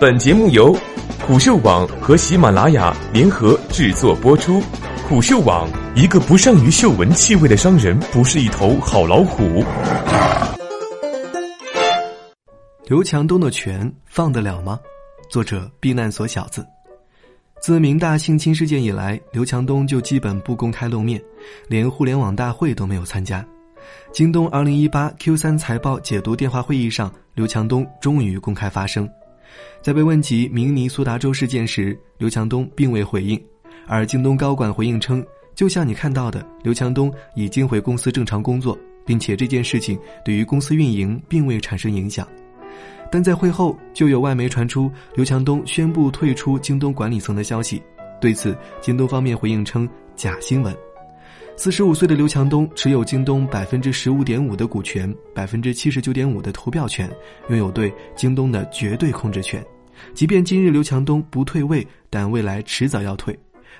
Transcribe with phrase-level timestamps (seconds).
[0.00, 0.72] 本节目由
[1.26, 4.62] 虎嗅网和喜马拉雅联合制作播出。
[5.08, 9.64] 虎嗅网：一个不善于嗅闻气味的商人，不是一头好老虎。
[12.86, 14.78] 刘强东的权放得了吗？
[15.28, 16.64] 作者：避难所小子。
[17.60, 21.20] 自明大性侵事件以来，刘强东就基本不公开露面，
[21.66, 23.44] 连互联网大会都没有参加。
[24.12, 29.08] 京东二零一八 Q 三财报解读电话会议上，刘强东终于公开发声。
[29.80, 33.40] 在被问及明尼苏达州事件时，刘强东并未回应，
[33.86, 35.24] 而京东高管回应称
[35.54, 42.26] ：“就像你看到的，刘强东已经回公司正常工作，并且这件事情对于公司运营并未产生影响。”
[43.10, 47.82] 但在会后，就有外媒传出刘强东宣布退出京东管理层的消息。
[48.20, 50.76] 对此，京东方面回应称假新闻。
[51.58, 57.10] 四十五岁的刘强东持有京东百分之十五点五的股权，百分之七十九点五的投票权，
[57.48, 59.60] 拥有对京东的绝对控制权。
[60.14, 63.36] 即便今日刘强东不退位，但未来迟早要退。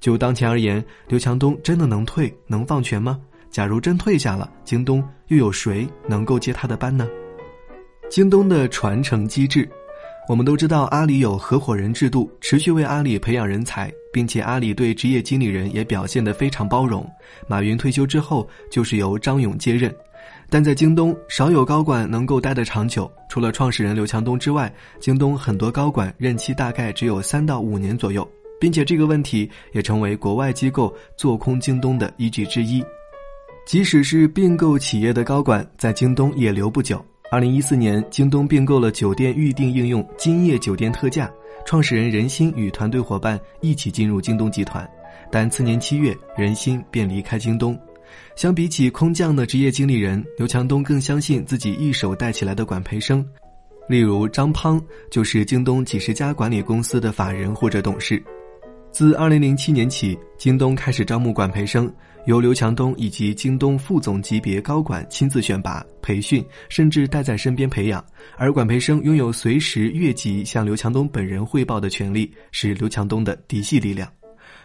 [0.00, 3.20] 就当前而言，刘强东真的能退、能放权吗？
[3.52, 7.08] 假如真退下了，京东又有谁能够接他的班呢？
[8.10, 9.68] 京东的传承机制。
[10.28, 17.08] 我们都知道，阿里有合伙人制度，持续为阿里培养人才，并且阿里对职业经理人也表现得非常包容。
[17.48, 19.94] 马云退休之后，就是由张勇接任。
[20.48, 23.10] 但在京东，少有高管能够待得长久。
[23.28, 28.28] 除了创始人刘强东之外，京东很多高管任期大概只有三到五年左右，
[28.60, 32.84] 并且这个问题也成为国外机构做空京东的依据之一。
[33.64, 37.04] 即使是并购企业的高管，在京东也留不久。
[37.32, 41.30] 二零一四年，京东并购了酒店预订应用今夜酒店特价，
[41.64, 44.88] 创始人任鑫与团队伙伴一起进入京东集团，
[45.30, 47.78] 但次年七月，任鑫便离开京东。
[48.34, 53.24] 相比起空降的职业经理人，刘强东更相信自己一手带起来的管培生，
[53.88, 58.20] 例如张胖就是京东几十家管理公司的法人或者董事。
[59.00, 61.90] 自二零零七年起，京东开始招募管培生。
[62.26, 68.04] 由刘强东以及京东副总级别高管亲自选拔、培训，甚至带在身边培养。
[68.36, 74.06] 而管培生拥有随时越级向刘强东本人汇报的权利，是刘强东的嫡系力量。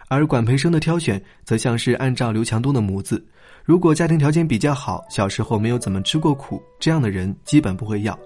[0.10, 3.26] 而管培生的挑选，则像是按照刘强东的模子：
[3.64, 8.20] 如果家庭条件比较好，小时候没有怎么吃过苦，这样的人基本不会要。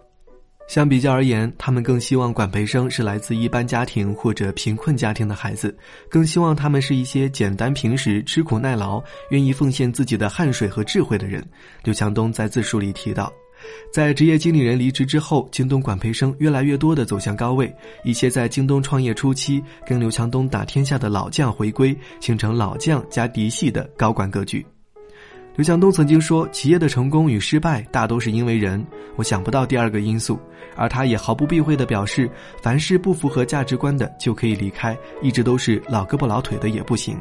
[0.69, 5.75] 相比较而言，他们更希望管培生是来自一般家庭或者贫困家庭的孩子，
[6.07, 11.43] 更希望他们是一些简单平时、吃苦耐劳、愿意奉献自己的汗水和智慧的人。
[11.83, 13.33] 刘强东在自述里提到，
[13.91, 24.63] 在职业经理人离职之后，京东管培生越来越多的走向高位，一些在京东创业初期跟刘强东打天下的老将回归，形成老将加嫡系的高管格局。
[25.59, 28.81] 刘强东曾经说：“企业的成功与失败大都是因为人，
[29.17, 30.39] 我想不到第二个因素。”
[30.73, 32.31] 而他也毫不避讳地表示
[32.63, 37.19] ：“凡是不符合价值观的就可以离开，一直都是老胳膊老腿的也不行。”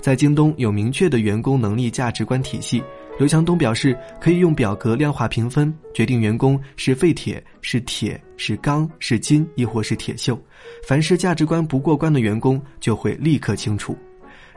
[0.00, 2.80] 在京东有明确的员工能力价值观体系，
[3.18, 10.38] 刘强东表示可以用表格量化评分，决定员工是废铁、是铁、是钢、是金，亦或是铁锈。
[10.86, 13.98] 凡是价值观不过关的员工，就会立刻清除。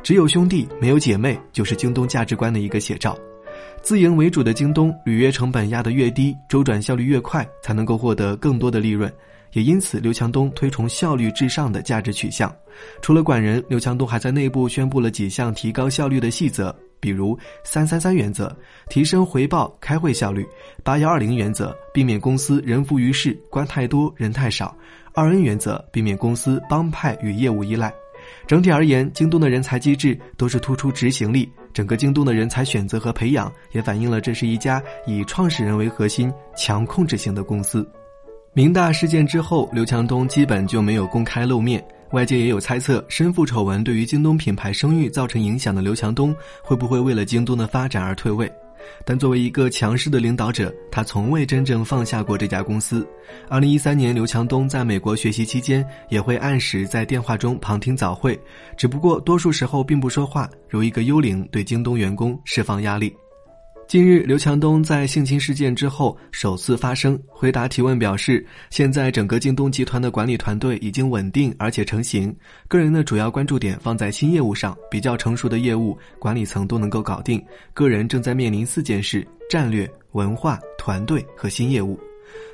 [0.03, 3.17] 只有兄弟没有姐妹，就是京东价值观的一个写照。
[3.81, 9.11] 自营为主的京东，履约成本压得越低，周转效率越快，才能够获得更多的利润。
[9.53, 12.53] 也因此，刘强东推崇效率至上的价值取向。
[13.01, 18.53] 除了管人，刘强东还在内部宣布了几项提高效率的细则，比如“三三三”原则，
[18.89, 20.43] 提升回报开会效率
[20.83, 24.75] ；“八幺二零”原则，避免公司人浮于事，官太多人太少
[25.13, 27.93] ；“二 N” 原则，避免公司帮派与业务依赖。
[28.47, 31.49] 整体而言，京东的人才机制都是突出执行力。
[31.73, 37.87] 整个京东的人才选择和培养，也反映了这是一家以创始人为核心、强控制型的公司。
[38.53, 48.51] 明大事件之后，刘强东基本就没有公开露面，外界也有猜测，身负丑闻对于京东品牌声誉造成影响的刘强东，会不会为了京东的发展而退位？
[49.05, 53.07] 但作为一个强势的领导者，他从未真正放下过这家公司。
[53.49, 58.39] 二零一三年，刘强东在美国学习期间，也会按时在电话中旁听早会，
[58.77, 63.15] 只不过多数时候并不说话，如一个幽灵，对京东员工释放压力。
[63.93, 72.35] 近日，刘强东在性侵事件之后首次发声，回答提问表示，现在整个京东集团的管理团队已经稳定而且成型，
[72.67, 77.39] 个人的主要关注点放在新业务上，比较成熟的业务管理层都能够搞定，
[77.71, 81.95] 个人正在面临四件事：战略、文化、团队和新业务。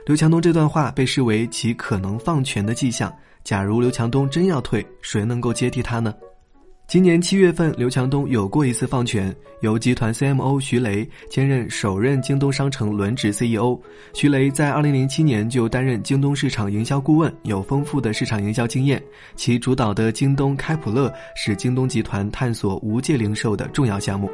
[0.06, 3.10] 刘强东这段话被视为其可能放权的迹象。
[3.46, 6.14] 假如刘强东真要退，谁能够接替他呢？
[6.90, 9.32] 今年七月份，刘强东有过一次放权，
[9.62, 13.80] 由集团 CMO 徐雷兼任首任京东商城轮值 CEO。
[14.12, 19.00] 徐雷在二零零七年就担任京东市场营销顾问，有丰富的市场营销经验。
[19.36, 24.28] 其主导的京东开普勒是京东集团探索无界零售的重要项目。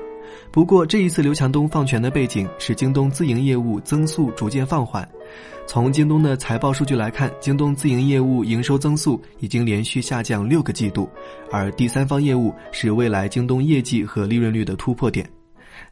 [0.51, 5.07] 不过，这一次刘强东放权的背景是京东自营业务增速逐渐放缓。
[5.67, 11.09] 从京东的财报数据来看，京东自营业务营收增速已经连续下降六个季度，
[11.51, 15.27] 而第三方业务是未来京东业绩和利润率的突破点。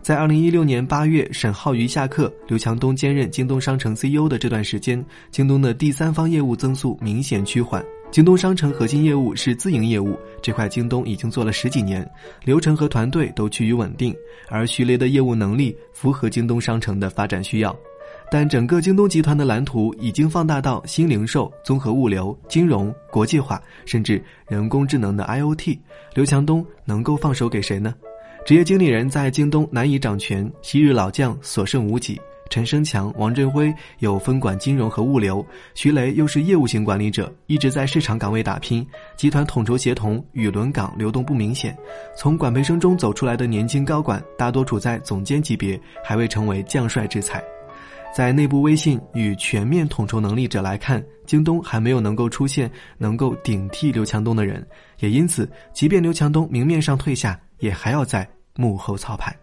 [0.02, 7.84] 在二零一六年八月，沈浩瑜下课，刘强东兼任京东商城 CEO 的这段时间，京东的第三方业务增速明显趋缓。
[8.14, 12.08] 京东商城核心业务是自营业务，这块京东已经做了十几年，
[12.44, 14.16] 流程和团队都趋于稳定，
[14.50, 17.76] 而徐雷的业务能力符合京东商城的发展需要。
[18.30, 25.80] 但整个京东集团的蓝图已经放大到新零售、综合物流、金融、国际化，甚至人工智能的 IOT。
[26.14, 27.96] 刘强东能够放手给谁呢？
[28.46, 32.22] 职业经理人在京东难以掌权，昔日老将所剩无几。
[32.54, 38.88] 陈生强、王振辉有分管金融和物流，徐雷又是业务型管理者，一直在市场岗位打拼。
[39.18, 41.76] 集团统筹协同与轮岗流动不明显。
[42.16, 47.44] 从管培生中走出来的年轻高管，大多处在总监级别，还未成为将帅之才。
[48.16, 52.70] 在内部威信与全面统筹能力者来看，京东还没有能够出现
[53.00, 54.64] 能够顶替刘强东的人，
[55.00, 59.36] 也因此，即便刘强东明面上退下，也还要在幕后操盘。